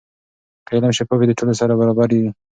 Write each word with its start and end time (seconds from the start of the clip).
که 0.65 0.71
علم 0.77 0.91
شفاف 0.97 1.17
وي، 1.19 1.27
د 1.29 1.33
ټولو 1.39 1.53
سره 1.61 1.73
برابریږي. 1.79 2.31